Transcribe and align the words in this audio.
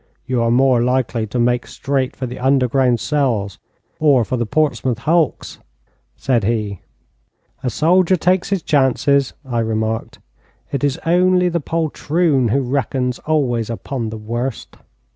'You 0.25 0.41
are 0.41 0.49
more 0.49 0.81
likely 0.81 1.27
to 1.27 1.37
make 1.37 1.67
straight 1.67 2.15
for 2.15 2.25
the 2.25 2.39
underground 2.39 2.99
cells, 2.99 3.59
or 3.99 4.25
for 4.25 4.35
the 4.35 4.47
Portsmouth 4.47 4.97
hulks,' 4.97 5.59
said 6.15 6.43
he. 6.43 6.81
'A 7.61 7.69
soldier 7.69 8.15
takes 8.15 8.49
his 8.49 8.63
chances,' 8.63 9.35
I 9.45 9.59
remarked. 9.59 10.17
'It 10.71 10.83
is 10.83 10.99
only 11.05 11.49
the 11.49 11.59
poltroon 11.59 12.47
who 12.47 12.61
reckons 12.61 13.19
always 13.27 13.69
upon 13.69 14.09
the 14.09 14.17
worst.' 14.17 14.75